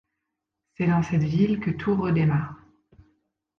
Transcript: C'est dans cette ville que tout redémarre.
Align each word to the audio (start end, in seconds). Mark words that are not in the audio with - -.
C'est 0.73 0.87
dans 0.87 1.03
cette 1.03 1.21
ville 1.21 1.59
que 1.59 1.69
tout 1.69 1.93
redémarre. 1.95 2.55